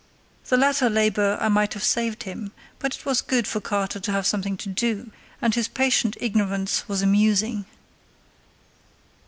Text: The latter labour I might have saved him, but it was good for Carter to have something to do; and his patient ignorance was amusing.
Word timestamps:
The 0.49 0.57
latter 0.57 0.89
labour 0.89 1.37
I 1.39 1.47
might 1.49 1.75
have 1.75 1.83
saved 1.83 2.23
him, 2.23 2.53
but 2.79 2.95
it 2.95 3.05
was 3.05 3.21
good 3.21 3.45
for 3.45 3.61
Carter 3.61 3.99
to 3.99 4.11
have 4.11 4.25
something 4.25 4.57
to 4.57 4.69
do; 4.69 5.11
and 5.43 5.53
his 5.53 5.67
patient 5.67 6.17
ignorance 6.19 6.87
was 6.89 7.03
amusing. 7.03 7.65